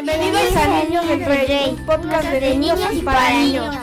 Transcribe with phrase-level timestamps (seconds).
[0.00, 3.76] Bienvenidos a Niños del Rey, un podcast de niños y para niños.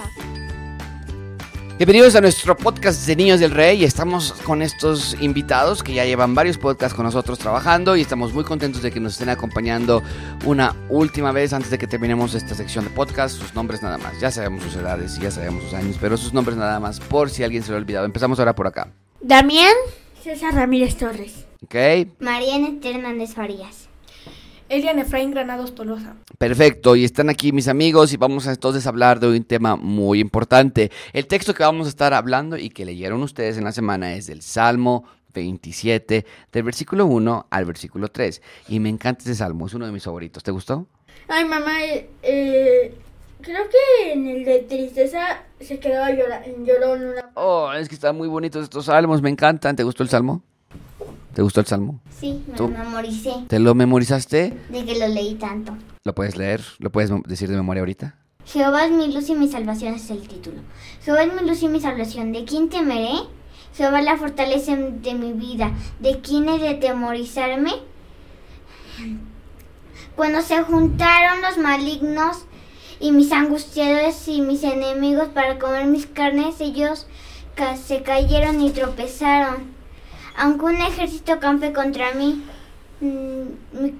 [1.77, 3.83] Bienvenidos a nuestro podcast de Niños del Rey.
[3.83, 8.45] Estamos con estos invitados que ya llevan varios podcasts con nosotros trabajando y estamos muy
[8.45, 10.01] contentos de que nos estén acompañando
[10.45, 13.37] una última vez antes de que terminemos esta sección de podcast.
[13.37, 14.17] Sus nombres nada más.
[14.21, 17.29] Ya sabemos sus edades y ya sabemos sus años, pero sus nombres nada más por
[17.29, 18.05] si alguien se lo ha olvidado.
[18.05, 18.87] Empezamos ahora por acá.
[19.19, 19.75] Damián
[20.23, 21.45] César Ramírez Torres.
[21.61, 21.75] ¿Ok?
[22.21, 23.84] Mariana Hernández Farías.
[24.75, 26.17] Elian Efraín Granados Tolosa.
[26.37, 30.19] Perfecto, y están aquí mis amigos y vamos a entonces hablar de un tema muy
[30.19, 30.91] importante.
[31.13, 34.27] El texto que vamos a estar hablando y que leyeron ustedes en la semana es
[34.27, 38.41] del Salmo 27, del versículo 1 al versículo 3.
[38.67, 40.43] Y me encanta ese salmo, es uno de mis favoritos.
[40.43, 40.85] ¿Te gustó?
[41.29, 41.77] Ay, mamá,
[42.21, 42.93] eh,
[43.39, 47.31] creo que en el de tristeza se quedaba llora llorón una...
[47.35, 49.77] Oh, es que están muy bonitos estos salmos, me encantan.
[49.77, 50.43] ¿Te gustó el salmo?
[51.35, 51.99] ¿Te gustó el salmo?
[52.17, 52.69] Sí, me ¿Tú?
[52.69, 54.57] lo memoricé ¿Te lo memorizaste?
[54.69, 55.75] de que lo leí tanto.
[56.05, 56.63] ¿Lo puedes leer?
[56.79, 58.15] ¿Lo puedes decir de memoria ahorita?
[58.45, 60.61] Jehová es mi luz y mi salvación es el título.
[61.03, 62.31] Jehová es mi luz y mi salvación.
[62.31, 63.15] ¿De quién temeré?
[63.75, 65.73] Jehová es la fortaleza de mi vida.
[65.99, 67.73] ¿De quién he de temorizarme?
[70.15, 72.45] Cuando se juntaron los malignos
[73.01, 77.07] y mis angustiadores y mis enemigos para comer mis carnes, ellos
[77.85, 79.74] se cayeron y tropezaron.
[80.37, 82.43] Aunque un ejército campe contra mí,
[83.01, 83.93] mm, mi-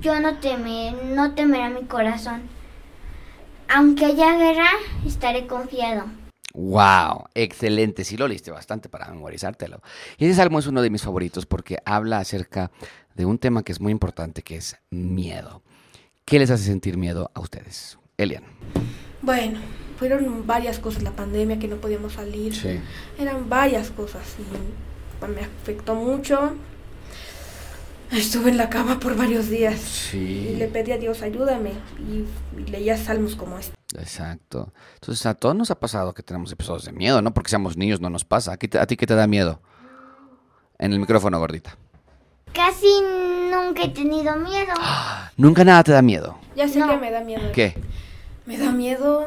[0.00, 2.42] yo no teme, no temerá mi corazón.
[3.68, 4.68] Aunque haya guerra,
[5.06, 6.04] estaré confiado.
[6.54, 7.24] ¡Wow!
[7.34, 9.80] Excelente, sí lo leíste bastante para memorizártelo.
[10.18, 12.70] Y ese salmo es uno de mis favoritos porque habla acerca
[13.14, 15.62] de un tema que es muy importante, que es miedo.
[16.26, 17.98] ¿Qué les hace sentir miedo a ustedes?
[18.18, 18.44] Elian.
[19.22, 19.58] Bueno,
[19.98, 22.78] fueron varias cosas, la pandemia que no podíamos salir, Sí.
[23.18, 24.44] eran varias cosas y
[25.28, 26.52] me afectó mucho.
[28.10, 32.26] Estuve en la cama por varios días y le pedí a Dios ayúdame y,
[32.60, 33.74] y leía salmos como este.
[33.98, 34.70] Exacto.
[34.94, 37.32] Entonces a todos nos ha pasado que tenemos episodios de miedo, ¿no?
[37.32, 38.52] Porque seamos niños no nos pasa.
[38.52, 39.60] ¿A, ti- a ti qué te da miedo?
[40.78, 41.76] En el micrófono, gordita.
[42.52, 42.86] Casi
[43.50, 44.74] nunca he tenido miedo.
[45.38, 46.36] Nunca nada te da miedo.
[46.54, 46.88] Ya sé No.
[46.90, 47.50] que me da miedo.
[47.54, 47.74] ¿Qué?
[48.44, 49.26] Me da miedo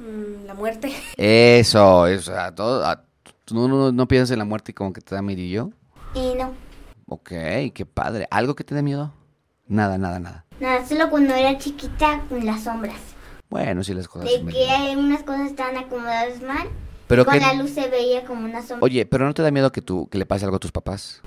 [0.00, 0.92] mm, la muerte.
[1.16, 2.38] Eso, eso.
[2.38, 3.04] A todo, a-
[3.48, 5.70] ¿tú no, no, no piensas en la muerte y como que te da miedo?
[6.14, 6.52] Y no,
[7.06, 7.30] Ok,
[7.72, 8.28] qué padre.
[8.30, 9.14] ¿Algo que te dé miedo?
[9.66, 10.44] Nada, nada, nada.
[10.60, 12.96] nada, solo cuando era chiquita con las sombras.
[13.48, 14.30] Bueno, sí las cosas.
[14.30, 16.68] De que algunas cosas estaban acomodadas mal.
[17.06, 18.84] Pero con que- la luz se veía como una sombra.
[18.84, 21.22] Oye, pero ¿no te da miedo que, tú, que le pase algo a tus papás?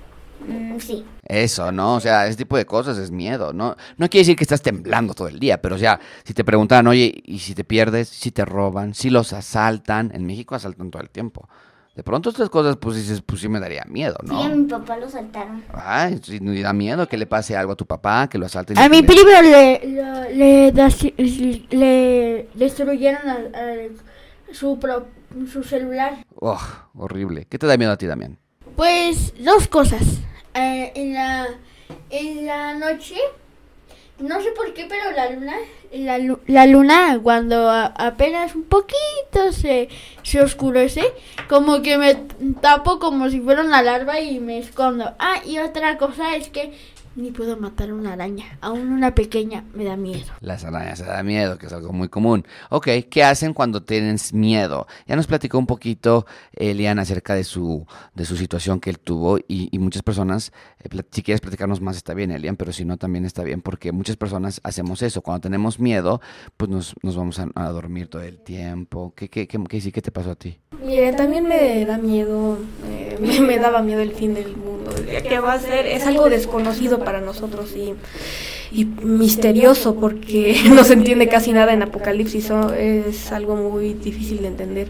[0.46, 1.04] Mm, sí.
[1.24, 1.94] Eso, ¿no?
[1.96, 3.76] O sea, ese tipo de cosas es miedo, ¿no?
[3.96, 6.86] No quiere decir que estás temblando todo el día, pero o sea, si te preguntan,
[6.86, 8.08] oye, ¿y si te pierdes?
[8.08, 8.94] ¿Si te roban?
[8.94, 10.12] ¿Si los asaltan?
[10.14, 11.48] En México asaltan todo el tiempo.
[11.94, 14.56] De pronto estas cosas, pues dices, pues sí me daría miedo, Sí, a ¿no?
[14.56, 15.62] mi papá lo saltaron.
[15.74, 18.78] Ay, sí, me da miedo que le pase algo a tu papá, que lo asalten.
[18.78, 21.02] A mi le- primo le, le, le, das-
[21.70, 23.90] le destruyeron al- al-
[24.54, 25.06] su, pro-
[25.52, 26.24] su celular.
[26.40, 26.58] Ugh,
[26.96, 27.46] horrible.
[27.48, 28.38] ¿Qué te da miedo a ti, Damián?
[28.74, 30.02] Pues dos cosas.
[30.54, 31.46] Eh, en, la,
[32.08, 33.16] en la noche,
[34.18, 35.54] no sé por qué, pero la luna,
[35.92, 39.88] la, la luna cuando apenas un poquito se,
[40.22, 41.12] se oscurece,
[41.48, 42.14] como que me
[42.60, 45.12] tapo como si fuera una larva y me escondo.
[45.18, 46.72] Ah, y otra cosa es que
[47.16, 50.26] ni puedo matar una araña, aún una pequeña me da miedo.
[50.40, 52.44] Las arañas se da miedo, que es algo muy común.
[52.70, 54.86] Ok, ¿qué hacen cuando tienes miedo?
[55.06, 59.38] Ya nos platicó un poquito Elian acerca de su, de su situación que él tuvo
[59.38, 62.96] y, y muchas personas, eh, si quieres platicarnos más está bien Elian, pero si no
[62.96, 65.22] también está bien porque muchas personas hacemos eso.
[65.22, 66.20] Cuando tenemos miedo,
[66.56, 69.12] pues nos, nos vamos a, a dormir todo el tiempo.
[69.16, 70.58] ¿Qué, qué, qué, qué, sí, qué te pasó a ti?
[71.16, 74.81] También me da miedo, eh, me, me daba miedo el fin del mundo.
[75.20, 75.86] ¿Qué va a ser?
[75.86, 77.94] Es algo desconocido para nosotros y,
[79.02, 82.46] misterioso porque no se entiende casi nada en Apocalipsis.
[82.46, 84.88] so- es algo muy difícil de entender.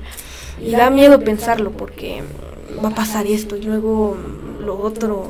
[0.65, 2.22] Y da miedo pensarlo porque
[2.84, 4.16] va a pasar esto y luego
[4.61, 5.28] lo otro.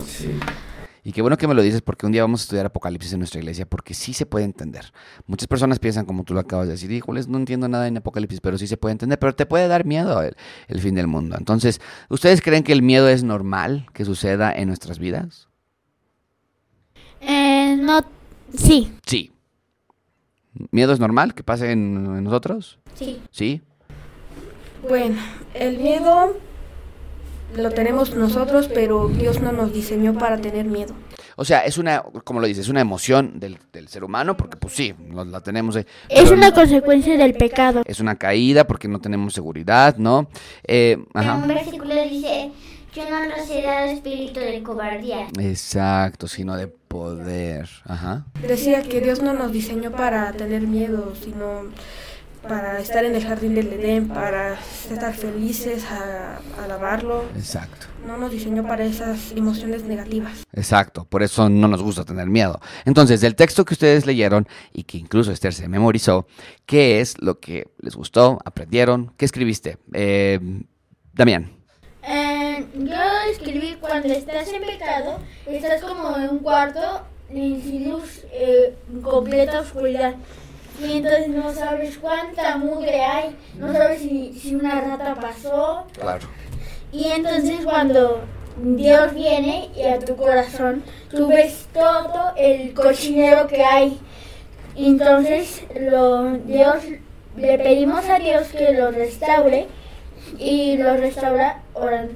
[1.04, 3.18] Y qué bueno que me lo dices porque un día vamos a estudiar Apocalipsis en
[3.18, 4.92] nuestra iglesia porque sí se puede entender.
[5.26, 8.40] Muchas personas piensan como tú lo acabas de decir, híjoles, no entiendo nada en Apocalipsis,
[8.40, 10.36] pero sí se puede entender, pero te puede dar miedo el,
[10.68, 11.36] el fin del mundo.
[11.36, 15.48] Entonces, ¿ustedes creen que el miedo es normal que suceda en nuestras vidas?
[17.20, 18.02] Eh, no,
[18.54, 18.92] sí.
[19.04, 19.32] Sí.
[20.70, 22.78] ¿Miedo es normal que pase en, en nosotros?
[22.94, 23.20] Sí.
[23.30, 23.60] Sí.
[24.88, 25.20] Bueno,
[25.54, 26.36] el miedo
[27.56, 30.94] lo tenemos nosotros, pero Dios no nos diseñó para tener miedo.
[31.36, 34.56] O sea, es una, como lo dices, es una emoción del, del ser humano, porque
[34.58, 35.76] pues sí, nos la tenemos.
[35.76, 37.82] eh, Es una consecuencia del pecado.
[37.86, 40.28] es una caída porque no tenemos seguridad, ¿no?
[40.66, 41.36] Eh, ajá.
[41.36, 42.52] un versículo dice
[42.94, 45.28] Yo no he dado espíritu de cobardía.
[45.40, 47.66] Exacto, sino de poder.
[47.84, 48.26] Ajá.
[48.46, 51.62] Decía que Dios no nos diseñó para tener miedo, sino
[52.48, 54.54] para estar en el jardín del Edén, para
[54.90, 57.24] estar felices, a, a alabarlo.
[57.36, 57.86] Exacto.
[58.06, 60.44] No nos diseñó para esas emociones negativas.
[60.52, 62.60] Exacto, por eso no nos gusta tener miedo.
[62.84, 66.26] Entonces, del texto que ustedes leyeron y que incluso Esther se memorizó,
[66.66, 69.12] ¿qué es lo que les gustó, aprendieron?
[69.16, 69.78] ¿Qué escribiste?
[69.92, 70.40] Eh,
[71.12, 71.50] Damián.
[72.02, 73.00] Eh, yo
[73.30, 80.14] escribí cuando estás en pecado, estás como en un cuarto sin luz, eh, completa oscuridad.
[80.80, 85.86] Y entonces no sabes cuánta mugre hay, no sabes si, si una rata pasó.
[85.92, 86.26] Claro.
[86.92, 88.20] Y entonces cuando
[88.56, 93.98] Dios viene y a tu corazón, tú ves todo el cochinero que hay.
[94.76, 96.76] Entonces lo, Dios,
[97.36, 99.68] le pedimos a Dios que lo restaure
[100.38, 102.10] y lo restaura oran,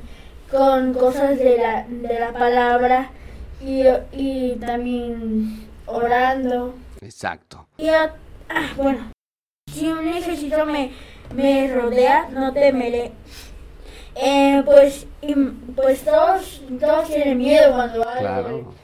[0.50, 3.10] con cosas de la, de la palabra
[3.60, 3.82] y,
[4.12, 6.74] y también orando.
[7.00, 7.66] Exacto.
[7.78, 7.88] Y
[8.48, 9.10] ah, bueno,
[9.72, 10.92] si un ejército me,
[11.34, 13.12] me rodea, no temeré.
[14.14, 15.06] Eh, pues,
[15.74, 18.20] pues todos, todos tienen miedo cuando algo.
[18.20, 18.74] Claro.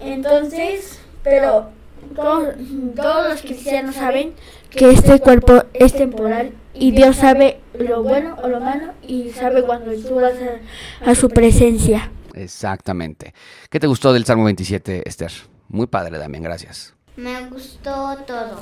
[0.00, 1.70] Entonces, pero
[2.16, 2.54] todos,
[2.96, 4.34] todos los cristianos saben
[4.70, 9.62] que este cuerpo es temporal y Dios sabe lo bueno o lo malo y sabe
[9.62, 12.10] cuando tú vas a, a su presencia.
[12.34, 13.34] Exactamente.
[13.70, 15.32] ¿Qué te gustó del Salmo 27, Esther?
[15.68, 16.94] Muy padre, Damián, gracias.
[17.16, 18.60] Me gustó todo.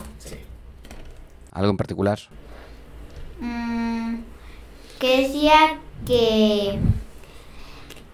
[1.52, 2.18] ¿Algo en particular?
[3.40, 4.16] Mm,
[4.98, 6.78] que decía que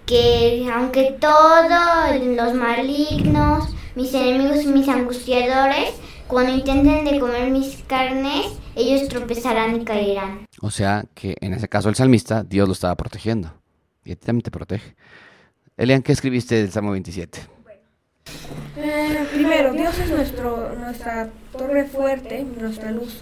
[0.06, 5.94] que aunque todos los malignos, mis enemigos y mis angustiadores,
[6.28, 8.46] cuando intenten de comer mis carnes,
[8.76, 10.46] ellos tropezarán y caerán.
[10.60, 13.52] O sea, que en ese caso el salmista, Dios lo estaba protegiendo.
[14.04, 14.94] Y a ti también te protege.
[15.76, 17.40] Elian, ¿qué escribiste del Salmo 27?
[17.40, 17.46] Eh,
[19.46, 23.20] primero, Dios es nuestro, nuestra torre fuerte, nuestra luz.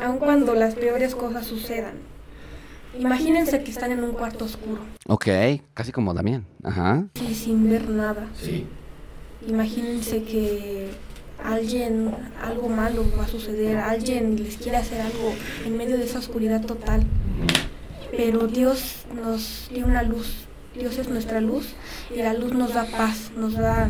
[0.00, 1.94] Aun cuando las peores cosas sucedan.
[2.98, 5.26] Imagínense que están en un cuarto oscuro Ok,
[5.74, 6.46] casi como Damián.
[6.62, 7.06] Ajá.
[7.28, 8.28] y sin ver nada.
[9.48, 10.90] Imagínense que
[11.42, 15.34] alguien, algo malo va a suceder, alguien les quiere hacer algo
[15.66, 17.02] en medio de esa oscuridad total.
[18.16, 20.46] Pero Dios nos dio una luz.
[20.74, 21.74] Dios es nuestra luz
[22.14, 23.88] y la luz nos da paz, nos da,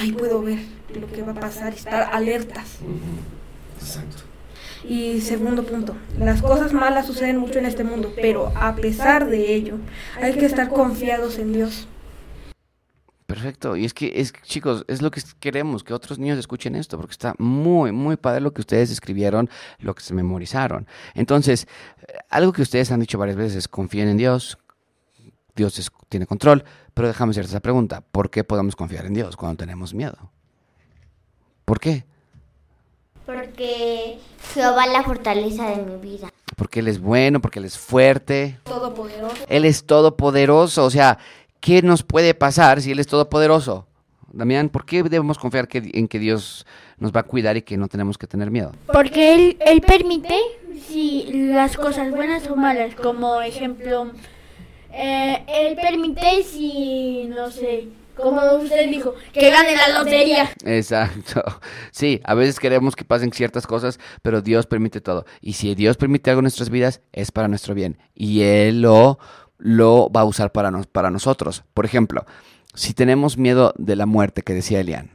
[0.00, 0.58] ay, puedo ver
[0.98, 2.78] lo que va a pasar, estar alertas.
[4.88, 9.54] Y segundo punto, las cosas malas suceden mucho en este mundo, pero a pesar de
[9.54, 9.76] ello,
[10.20, 11.88] hay que estar confiados en Dios.
[13.26, 13.76] Perfecto.
[13.76, 17.12] Y es que, es, chicos, es lo que queremos, que otros niños escuchen esto, porque
[17.12, 19.48] está muy, muy padre lo que ustedes escribieron,
[19.80, 20.86] lo que se memorizaron.
[21.14, 21.66] Entonces,
[22.28, 24.58] algo que ustedes han dicho varias veces es confíen en Dios,
[25.56, 26.64] Dios es- tiene control,
[26.94, 30.30] pero déjame hacerte esa pregunta, ¿por qué podemos confiar en Dios cuando tenemos miedo?
[31.64, 32.04] ¿Por qué?
[33.26, 34.18] Porque
[34.52, 36.30] Jehová es la fortaleza de mi vida.
[36.56, 39.36] Porque Él es bueno, porque Él es fuerte, Todopoderoso.
[39.48, 40.84] Él es todopoderoso.
[40.84, 41.18] O sea,
[41.60, 43.86] ¿qué nos puede pasar si Él es todopoderoso?
[44.30, 46.66] Damián, ¿por qué debemos confiar que- en que Dios
[46.98, 48.72] nos va a cuidar y que no tenemos que tener miedo?
[48.92, 50.36] Porque él, él permite
[50.86, 54.10] si las cosas buenas o malas, como ejemplo,
[54.94, 60.50] eh, él permite si, no sé, como usted dijo, que gane la lotería.
[60.64, 61.42] Exacto.
[61.90, 65.24] Sí, a veces queremos que pasen ciertas cosas, pero Dios permite todo.
[65.40, 67.98] Y si Dios permite algo en nuestras vidas, es para nuestro bien.
[68.14, 69.18] Y Él lo,
[69.58, 71.62] lo va a usar para, nos- para nosotros.
[71.72, 72.26] Por ejemplo,
[72.74, 75.10] si tenemos miedo de la muerte, que decía Elian,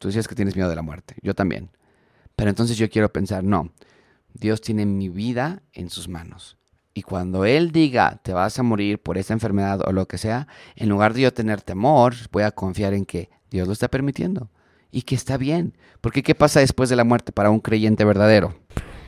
[0.00, 1.70] tú decías que tienes miedo de la muerte, yo también.
[2.34, 3.70] Pero entonces yo quiero pensar, no,
[4.32, 6.56] Dios tiene mi vida en sus manos.
[6.96, 10.46] Y cuando Él diga, te vas a morir por esta enfermedad o lo que sea,
[10.76, 14.48] en lugar de yo tener temor, voy a confiar en que Dios lo está permitiendo
[14.92, 15.76] y que está bien.
[16.00, 18.54] Porque ¿qué pasa después de la muerte para un creyente verdadero?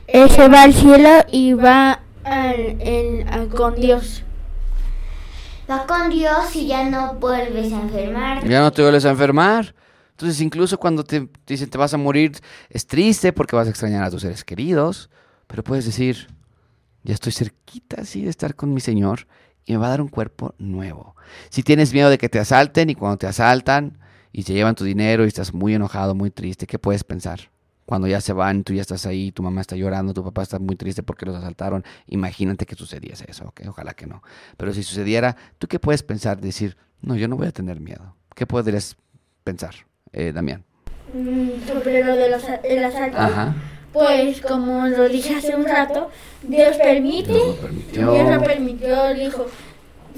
[0.07, 4.23] Él se va al cielo y va al- en- a- con Dios.
[5.69, 8.45] Va con Dios y ya no vuelves a enfermar.
[8.47, 9.75] Ya no te vuelves a enfermar.
[10.11, 12.33] Entonces, incluso cuando te dicen te vas a morir,
[12.69, 15.09] es triste porque vas a extrañar a tus seres queridos.
[15.45, 16.27] Pero puedes decir,
[17.07, 19.27] ya estoy cerquita así de estar con mi Señor
[19.65, 21.15] y me va a dar un cuerpo nuevo.
[21.49, 23.97] Si tienes miedo de que te asalten y cuando te asaltan
[24.31, 27.49] y se llevan tu dinero y estás muy enojado, muy triste, ¿qué puedes pensar?
[27.85, 30.59] Cuando ya se van, tú ya estás ahí, tu mamá está llorando, tu papá está
[30.59, 31.85] muy triste porque los asaltaron.
[32.07, 33.61] Imagínate que sucediese eso, ¿ok?
[33.69, 34.21] Ojalá que no.
[34.57, 36.41] Pero si sucediera, ¿tú qué puedes pensar?
[36.41, 38.15] Decir, no, yo no voy a tener miedo.
[38.35, 38.97] ¿Qué podrías
[39.45, 39.73] pensar,
[40.11, 40.65] eh, Damián?
[41.13, 43.17] Mm, Sobre lo del asa- el asalto.
[43.17, 43.55] Ajá.
[43.93, 46.09] Pues como lo dije hace un rato,
[46.43, 48.11] Dios permite, Dios lo permitió.
[48.13, 49.45] Dios lo permitió, dijo,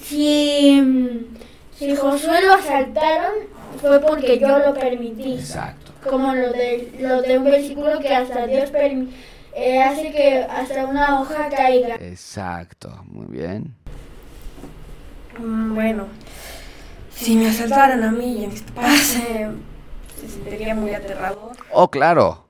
[0.01, 1.38] si, mm,
[1.77, 3.31] si Josué lo asaltaron,
[3.79, 5.33] fue porque yo lo permití.
[5.35, 5.91] Exacto.
[6.09, 9.09] Como lo de, lo de un versículo que hasta Dios permi-
[9.55, 11.95] eh, hace que hasta una hoja caiga.
[11.95, 13.73] Exacto, muy bien.
[15.38, 16.07] Mm, Bueno,
[17.15, 19.49] si me asaltaran a mí y a mis papás, eh,
[20.19, 21.51] se sentiría muy aterrador.
[21.71, 22.45] Oh, claro.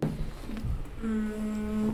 [1.03, 1.89] Mm,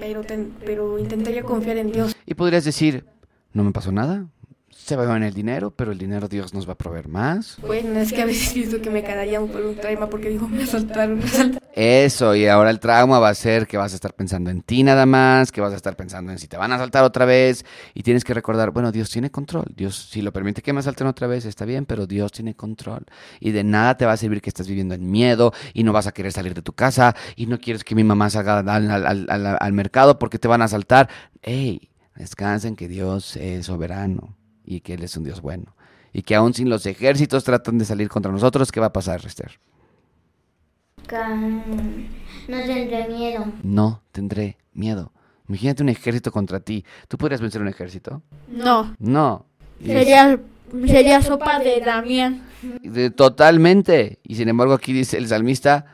[0.00, 2.16] Pero, ten- pero intentaría confiar en Dios.
[2.26, 3.04] Y podrías decir,
[3.52, 4.26] no me pasó nada.
[4.70, 7.56] Se va en el dinero, pero el dinero Dios nos va a proveer más.
[7.64, 10.62] Bueno, es que a veces pienso que me quedaría por un trauma porque digo, me
[10.64, 11.60] asaltaron, me asaltaron.
[11.74, 14.82] Eso, y ahora el trauma va a ser que vas a estar pensando en ti
[14.82, 17.64] nada más, que vas a estar pensando en si te van a asaltar otra vez,
[17.94, 21.06] y tienes que recordar, bueno, Dios tiene control, Dios si lo permite que me asalten
[21.06, 23.04] otra vez, está bien, pero Dios tiene control,
[23.38, 26.06] y de nada te va a servir que estás viviendo en miedo, y no vas
[26.08, 29.06] a querer salir de tu casa, y no quieres que mi mamá salga al, al-
[29.06, 31.08] al- al- al mercado porque te van a asaltar.
[31.42, 31.90] ¡Ey!
[32.16, 34.36] Descansen que Dios es soberano,
[34.76, 35.74] y que Él es un Dios bueno,
[36.12, 39.24] y que aún sin los ejércitos tratan de salir contra nosotros, ¿qué va a pasar,
[39.24, 39.58] Esther?
[41.06, 42.08] Can-
[42.48, 43.44] No tendré miedo.
[43.62, 45.12] No tendré miedo.
[45.48, 46.84] Imagínate un ejército contra ti.
[47.08, 48.22] ¿Tú podrías vencer un ejército?
[48.48, 49.46] No, No.
[49.84, 50.38] Sería,
[50.86, 52.42] sería sopa de Damián.
[53.16, 54.18] totalmente.
[54.22, 55.86] Y sin embargo aquí dice el salmista,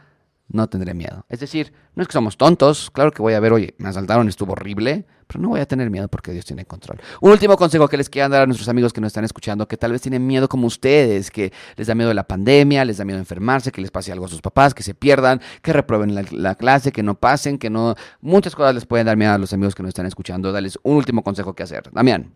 [0.49, 1.25] no tendré miedo.
[1.29, 2.91] Es decir, no es que somos tontos.
[2.91, 5.07] Claro que voy a ver, oye, me asaltaron, estuvo horrible.
[5.27, 7.01] Pero no voy a tener miedo porque Dios tiene control.
[7.21, 9.77] Un último consejo que les quieran dar a nuestros amigos que nos están escuchando, que
[9.77, 13.19] tal vez tienen miedo como ustedes, que les da miedo la pandemia, les da miedo
[13.19, 16.55] enfermarse, que les pase algo a sus papás, que se pierdan, que reprueben la, la
[16.55, 17.97] clase, que no pasen, que no...
[18.21, 20.53] Muchas cosas les pueden dar miedo a los amigos que nos están escuchando.
[20.53, 21.91] Dales un último consejo que hacer.
[21.93, 22.33] Damián.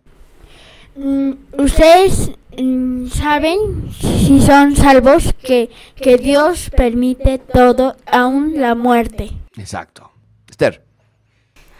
[1.01, 9.31] Mm, Ustedes mm, saben, si son salvos, que, que Dios permite todo, aún la muerte.
[9.57, 10.11] Exacto.
[10.47, 10.85] Esther.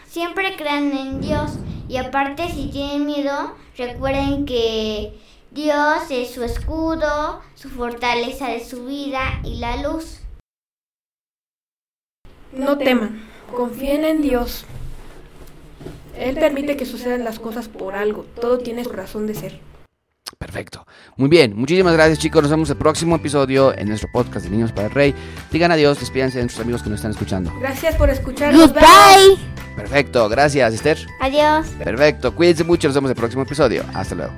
[0.07, 1.51] Siempre crean en Dios
[1.87, 5.13] y aparte si tienen miedo, recuerden que
[5.51, 10.21] Dios es su escudo, su fortaleza de su vida y la luz.
[12.53, 13.21] No teman,
[13.55, 14.65] confíen en Dios.
[16.17, 18.25] Él permite que sucedan las cosas por algo.
[18.39, 19.59] Todo tiene su razón de ser.
[20.37, 20.87] Perfecto.
[21.17, 21.55] Muy bien.
[21.55, 22.41] Muchísimas gracias, chicos.
[22.41, 25.15] Nos vemos el próximo episodio en nuestro podcast de Niños para el Rey.
[25.51, 27.53] Digan adiós, despídanse de nuestros amigos que nos están escuchando.
[27.59, 28.73] Gracias por escucharnos.
[28.73, 29.37] Goodbye.
[29.75, 30.27] Perfecto.
[30.29, 30.97] Gracias, Esther.
[31.19, 31.67] Adiós.
[31.77, 32.35] Perfecto.
[32.35, 32.87] Cuídense mucho.
[32.87, 33.83] Nos vemos el próximo episodio.
[33.93, 34.33] Hasta luego.